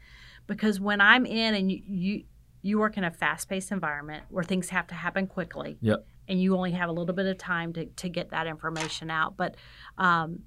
[0.48, 2.24] because when I'm in and you you,
[2.64, 5.78] you work in a fast paced environment where things have to happen quickly.
[5.82, 6.06] Yep.
[6.28, 9.38] And you only have a little bit of time to, to get that information out.
[9.38, 9.56] But,
[9.98, 10.40] um,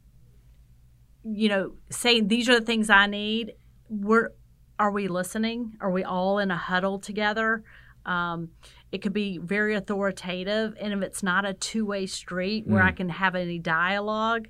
[1.25, 3.55] you know, saying these are the things I need,
[3.89, 4.31] we're,
[4.79, 5.77] are we listening?
[5.81, 7.65] Are we all in a huddle together?
[8.07, 8.51] Um,
[8.93, 10.75] it could be very authoritative.
[10.81, 12.97] And if it's not a two way street where I Mm.
[12.97, 14.49] can have any dialogue,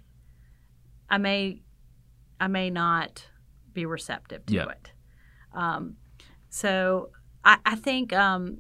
[1.08, 1.62] I may,
[2.38, 3.26] I may not
[3.72, 4.68] be receptive to Yeah.
[4.68, 4.92] it.
[5.52, 5.96] Um,
[6.48, 7.10] so
[7.44, 8.58] I, I think um,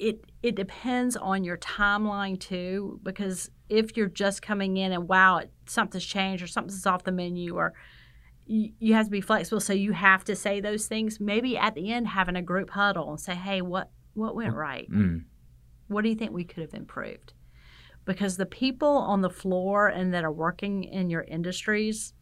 [0.00, 5.36] it it depends on your timeline too, because if you're just coming in and wow,
[5.36, 7.74] it, something's changed or something's off the menu or
[8.46, 11.20] you, you have to be flexible, so you have to say those things.
[11.20, 14.90] Maybe at the end, having a group huddle and say, "Hey, what what went right?
[14.90, 15.24] Mm.
[15.88, 17.34] What do you think we could have improved?"
[18.06, 22.14] Because the people on the floor and that are working in your industries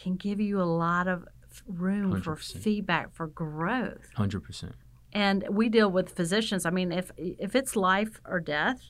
[0.00, 1.26] can give you a lot of
[1.66, 2.62] room for 100%.
[2.62, 4.76] feedback for growth Hundred percent.
[5.12, 6.64] And we deal with physicians.
[6.66, 8.80] I mean if if it's life or death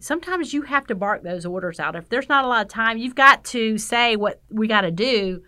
[0.00, 1.96] sometimes you have to bark those orders out.
[1.96, 4.90] If there's not a lot of time you've got to say what we got to
[4.90, 5.42] do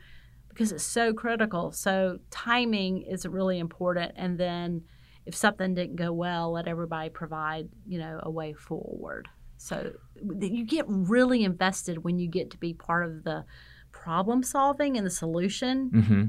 [0.48, 1.70] because it's so critical.
[1.72, 4.12] So timing is really important.
[4.16, 4.84] And then
[5.26, 9.28] if something didn't go well let everybody provide you know a way forward.
[9.58, 9.92] So
[10.40, 13.44] you get really invested when you get to be part of the
[13.92, 16.24] problem solving and the solution, Mm-hmm.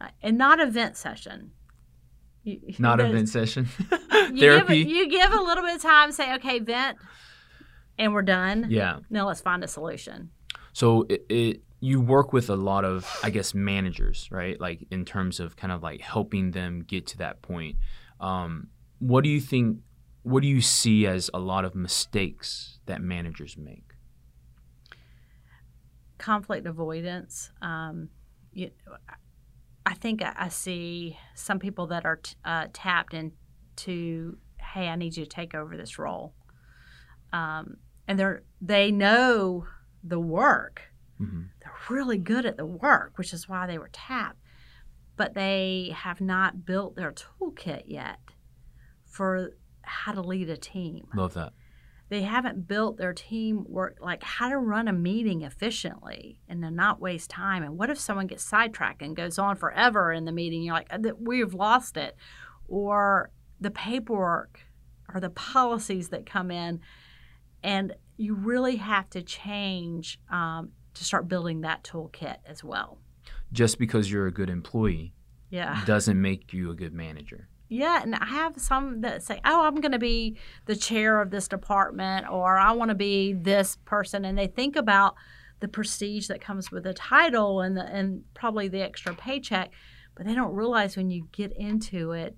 [0.00, 1.50] uh, and not event session.
[2.48, 3.68] You, Not a vent session.
[4.32, 4.84] you Therapy.
[4.84, 6.98] Give, you give a little bit of time, say, okay, vent,
[7.98, 8.66] and we're done.
[8.68, 9.00] yeah.
[9.10, 10.30] Now let's find a solution.
[10.72, 14.60] So it, it you work with a lot of I guess managers, right?
[14.60, 17.76] Like in terms of kind of like helping them get to that point.
[18.20, 19.78] Um, what do you think?
[20.22, 23.88] What do you see as a lot of mistakes that managers make?
[26.18, 27.50] conflict avoidance.
[27.62, 28.10] Um,
[28.52, 28.70] you,
[29.88, 34.96] I think I, I see some people that are t- uh, tapped into, hey, I
[34.96, 36.34] need you to take over this role,
[37.32, 39.66] um, and they're they know
[40.04, 40.82] the work.
[41.16, 44.40] hmm They're really good at the work, which is why they were tapped,
[45.16, 48.18] but they have not built their toolkit yet
[49.06, 51.54] for how to lead a team Love that.
[52.08, 57.00] They haven't built their teamwork like how to run a meeting efficiently and to not
[57.00, 57.62] waste time.
[57.62, 60.62] And what if someone gets sidetracked and goes on forever in the meeting?
[60.62, 62.16] You're like "Uh, we've lost it.
[62.66, 64.60] Or the paperwork
[65.12, 66.80] or the policies that come in
[67.62, 72.98] and you really have to change um, to start building that toolkit as well.
[73.52, 75.14] Just because you're a good employee
[75.50, 75.84] yeah.
[75.86, 77.48] doesn't make you a good manager.
[77.68, 81.30] Yeah, and I have some that say, "Oh, I'm going to be the chair of
[81.30, 85.14] this department," or "I want to be this person," and they think about
[85.60, 89.72] the prestige that comes with the title and the, and probably the extra paycheck,
[90.14, 92.36] but they don't realize when you get into it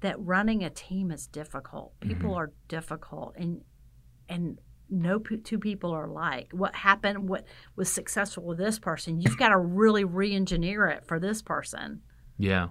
[0.00, 1.98] that running a team is difficult.
[2.00, 2.38] People mm-hmm.
[2.38, 3.60] are difficult, and
[4.28, 4.58] and
[4.90, 6.48] no p- two people are alike.
[6.52, 7.28] What happened?
[7.28, 7.44] What
[7.76, 9.20] was successful with this person?
[9.20, 12.02] You've got to really re-engineer it for this person.
[12.38, 12.68] Yeah,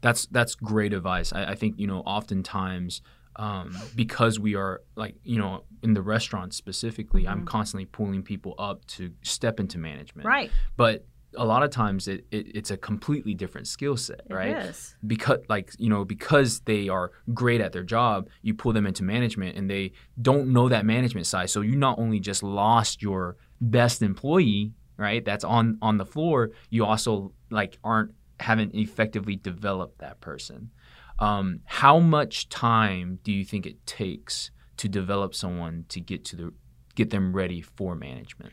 [0.00, 1.32] that's that's great advice.
[1.32, 3.02] I, I think you know oftentimes
[3.36, 7.46] um, because we are like you know in the restaurant specifically, I'm Mhm.
[7.46, 10.26] constantly pulling people up to step into management.
[10.26, 10.50] Right?
[10.76, 11.06] But
[11.36, 14.56] a lot of times it, it it's a completely different skill set, right?
[14.56, 14.94] is.
[15.04, 19.02] because like you know because they are great at their job you pull them into
[19.02, 19.90] management and they
[20.22, 25.24] don't know that management side so you not only just lost your best employee right
[25.24, 28.12] that's on on the floor you also like aren't
[28.44, 30.70] haven't effectively developed that person
[31.18, 36.36] um, how much time do you think it takes to develop someone to get to
[36.36, 36.52] the
[36.94, 38.52] get them ready for management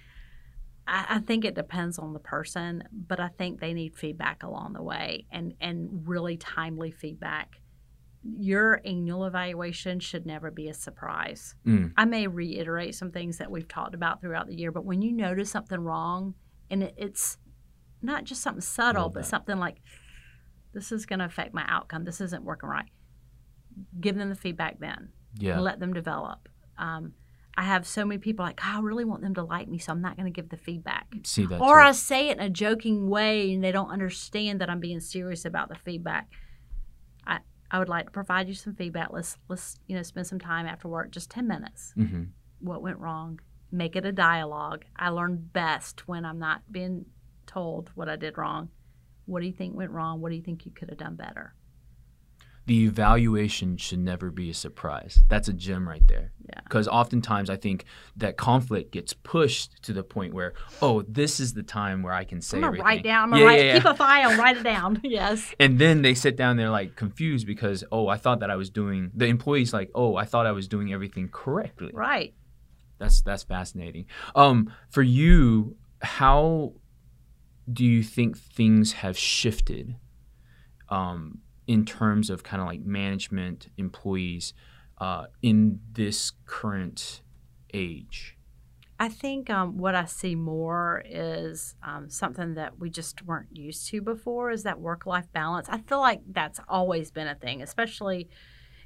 [0.88, 4.74] I, I think it depends on the person, but I think they need feedback along
[4.74, 7.62] the way and, and really timely feedback.
[8.24, 11.56] Your annual evaluation should never be a surprise.
[11.66, 11.94] Mm.
[11.98, 15.12] I may reiterate some things that we've talked about throughout the year, but when you
[15.12, 16.36] notice something wrong,
[16.70, 17.38] and it, it's
[18.02, 19.78] not just something subtle, but something like,
[20.74, 22.90] this is going to affect my outcome, this isn't working right,
[24.00, 25.10] give them the feedback then
[25.40, 26.50] yeah let them develop.
[26.78, 27.14] Um,
[27.58, 29.92] I have so many people like, "Oh, I really want them to like me, so
[29.92, 31.08] I'm not going to give the feedback.
[31.24, 31.80] see that Or.
[31.80, 35.46] I say it in a joking way and they don't understand that I'm being serious
[35.46, 36.30] about the feedback.
[37.28, 39.10] I, I would like to provide you some feedback.
[39.12, 41.94] Let's let's you know spend some time after work, just ten minutes.
[41.98, 42.30] Mhm.
[42.60, 43.40] What went wrong?
[43.72, 44.84] Make it a dialogue.
[44.98, 47.06] I learn best when I'm not being
[47.54, 48.70] told what I did wrong.
[49.26, 50.20] What do you think went wrong?
[50.22, 51.54] What do you think you could have done better?
[52.68, 55.24] the evaluation should never be a surprise.
[55.28, 56.32] That's a gem right there.
[56.48, 56.60] Yeah.
[56.64, 57.86] Because oftentimes I think
[58.18, 62.24] that conflict gets pushed to the point where, oh, this is the time where I
[62.24, 62.86] can say I'm gonna everything.
[62.86, 63.34] write down.
[63.34, 63.80] I'm Yeah, gonna write, yeah, yeah.
[63.80, 65.02] keep a file, write it down.
[65.04, 65.54] Yes.
[65.60, 68.70] And then they sit down, they're like confused because, oh, I thought that I was
[68.70, 69.10] doing.
[69.16, 71.90] The employee's like, oh, I thought I was doing everything correctly.
[71.94, 72.36] Right.
[73.00, 74.06] That's that's fascinating.
[74.36, 76.74] Um, for you, how
[77.72, 79.96] do you think things have shifted
[80.90, 84.54] um, in terms of kind of like management employees
[85.00, 87.22] uh, in this current
[87.74, 88.38] age?
[89.00, 93.88] I think um, what I see more is um, something that we just weren't used
[93.88, 95.68] to before is that work life balance.
[95.70, 98.30] I feel like that's always been a thing, especially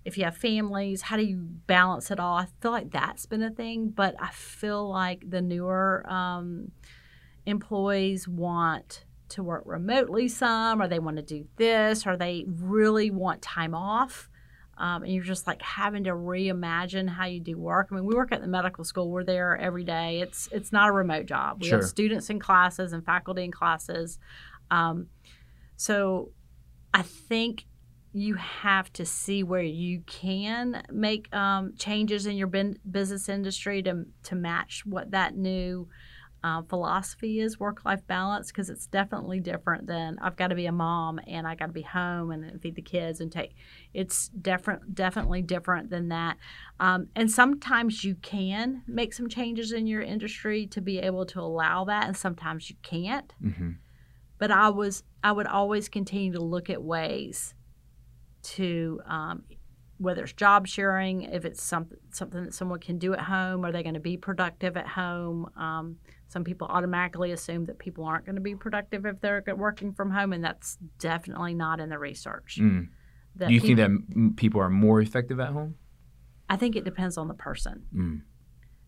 [0.05, 1.01] if you have families.
[1.01, 2.37] How do you balance it all?
[2.37, 6.71] I feel like that's been a thing, but I feel like the newer um,
[7.45, 13.11] employees want to work remotely some, or they want to do this, or they really
[13.11, 14.29] want time off.
[14.77, 17.87] Um, and you're just like having to reimagine how you do work.
[17.91, 20.19] I mean, we work at the medical school; we're there every day.
[20.19, 21.61] It's it's not a remote job.
[21.61, 21.79] We Sure.
[21.79, 24.19] have students in classes and faculty in classes.
[24.69, 25.07] Um,
[25.77, 26.31] so,
[26.93, 27.65] I think
[28.11, 33.81] you have to see where you can make um, changes in your bin- business industry
[33.83, 35.87] to to match what that new
[36.45, 40.67] uh, philosophy is work life balance because it's definitely different than I've got to be
[40.67, 43.55] a mom and I got to be home and feed the kids and take.
[43.95, 46.37] It's different, definitely different than that.
[46.79, 51.41] Um, and sometimes you can make some changes in your industry to be able to
[51.41, 53.33] allow that, and sometimes you can't.
[53.43, 53.71] Mm-hmm.
[54.37, 57.55] But I was, I would always continue to look at ways
[58.43, 59.45] to um,
[59.97, 63.71] whether it's job sharing, if it's something something that someone can do at home, are
[63.71, 65.49] they going to be productive at home?
[65.57, 65.97] Um,
[66.27, 70.11] some people automatically assume that people aren't going to be productive if they're working from
[70.11, 72.57] home, and that's definitely not in the research.
[72.59, 72.89] Mm.
[73.37, 75.75] Do you people, think that people are more effective at home?
[76.49, 77.83] I think it depends on the person.
[77.93, 78.21] Mm.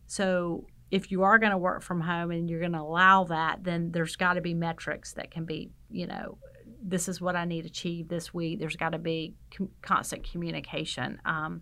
[0.07, 3.63] So if you are going to work from home and you're going to allow that,
[3.63, 6.37] then there's got to be metrics that can be, you know,
[6.81, 8.59] this is what I need achieved this week.
[8.59, 11.19] There's got to be com- constant communication.
[11.25, 11.61] Um,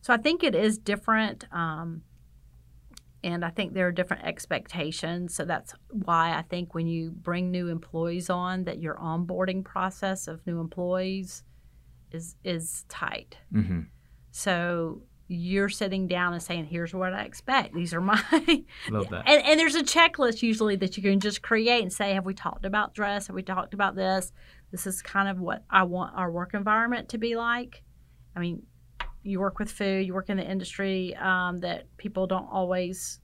[0.00, 1.44] so I think it is different.
[1.52, 2.02] Um,
[3.22, 5.34] and I think there are different expectations.
[5.34, 10.26] So that's why I think when you bring new employees on, that your onboarding process
[10.26, 11.44] of new employees
[12.12, 13.36] is is tight.
[13.52, 13.82] Mm-hmm.
[14.30, 17.74] So you're sitting down and saying, "Here's what I expect.
[17.74, 18.22] These are my."
[18.88, 19.28] Love that.
[19.28, 22.34] And, and there's a checklist usually that you can just create and say, "Have we
[22.34, 23.26] talked about dress?
[23.26, 24.32] Have we talked about this?
[24.70, 27.82] This is kind of what I want our work environment to be like."
[28.34, 28.62] I mean,
[29.22, 33.20] you work with food, you work in the industry um, that people don't always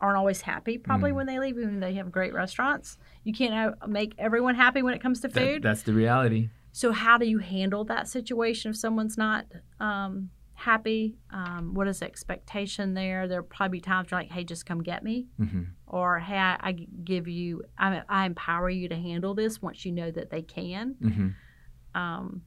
[0.00, 1.14] aren't always happy probably mm.
[1.14, 2.98] when they leave, even though they have great restaurants.
[3.22, 5.62] You can't make everyone happy when it comes to food.
[5.62, 6.50] That, that's the reality.
[6.72, 9.46] So how do you handle that situation if someone's not
[9.80, 11.16] um, happy?
[11.30, 13.28] Um, what is the expectation there?
[13.28, 15.28] There'll probably be times you're like, hey, just come get me.
[15.40, 15.62] Mm-hmm.
[15.86, 19.92] Or, hey, I, I give you, I, I, empower you to handle this once you
[19.92, 20.96] know that they can.
[21.00, 21.98] Mm-hmm.
[22.00, 22.42] Um,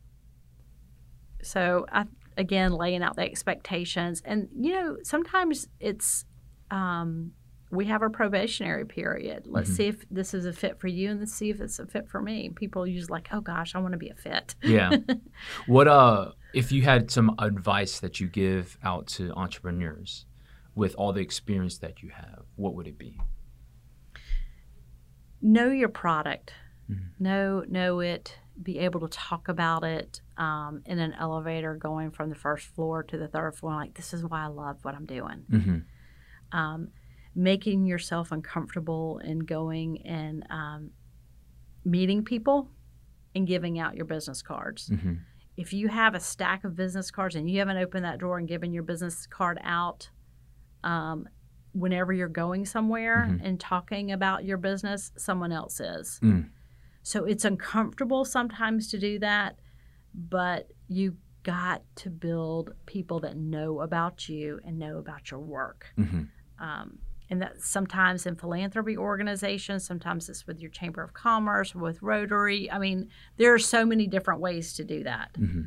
[1.41, 2.03] so, I,
[2.37, 4.21] again, laying out the expectations.
[4.23, 6.25] And, you know, sometimes it's,
[6.71, 7.31] um,
[7.69, 9.45] we have a probationary period.
[9.45, 9.75] Let's mm-hmm.
[9.75, 12.07] see if this is a fit for you and let's see if it's a fit
[12.07, 12.49] for me.
[12.55, 14.55] People use like, oh gosh, I want to be a fit.
[14.63, 14.95] yeah.
[15.67, 20.25] What uh if you had some advice that you give out to entrepreneurs
[20.75, 23.19] with all the experience that you have, what would it be?
[25.41, 26.53] Know your product.
[26.89, 27.23] Mm-hmm.
[27.23, 28.37] Know know it.
[28.61, 33.03] Be able to talk about it um, in an elevator, going from the first floor
[33.03, 33.75] to the third floor.
[33.75, 35.43] Like this is why I love what I'm doing.
[35.51, 36.57] Mm-hmm.
[36.57, 36.89] Um,
[37.35, 40.89] making yourself uncomfortable and going and um,
[41.85, 42.69] meeting people
[43.35, 44.89] and giving out your business cards.
[44.89, 45.13] Mm-hmm.
[45.55, 48.47] If you have a stack of business cards and you haven't opened that drawer and
[48.47, 50.09] given your business card out,
[50.83, 51.27] um,
[51.73, 53.45] whenever you're going somewhere mm-hmm.
[53.45, 56.19] and talking about your business, someone else is.
[56.23, 56.49] Mm.
[57.07, 59.59] So it's uncomfortable sometimes to do that,
[60.13, 65.85] but you got to build people that know about you and know about your work.
[65.97, 66.23] Mm-hmm.
[66.59, 66.99] Um,
[67.29, 72.69] and that sometimes in philanthropy organizations, sometimes it's with your Chamber of Commerce, with Rotary.
[72.69, 75.29] I mean, there are so many different ways to do that.
[75.39, 75.61] Mm-hmm.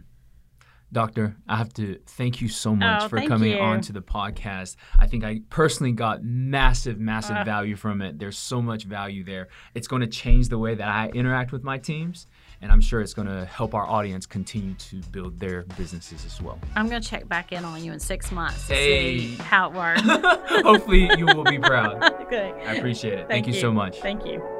[0.93, 3.59] Doctor, I have to thank you so much oh, for coming you.
[3.59, 4.77] on to the podcast.
[4.99, 8.19] I think I personally got massive, massive uh, value from it.
[8.19, 9.49] There's so much value there.
[9.75, 12.27] It's going to change the way that I interact with my teams
[12.63, 16.41] and I'm sure it's going to help our audience continue to build their businesses as
[16.41, 16.59] well.
[16.77, 19.19] I'm going to check back in on you in six months to hey.
[19.19, 20.03] see how it works.
[20.63, 22.01] Hopefully, you will be proud.
[22.31, 22.55] Good.
[22.67, 23.29] I appreciate it.
[23.29, 23.55] Thank, Thank you.
[23.55, 24.01] you so much.
[24.01, 24.60] Thank you.